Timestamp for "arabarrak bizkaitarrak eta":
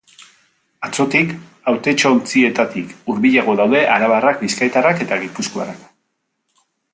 3.97-5.21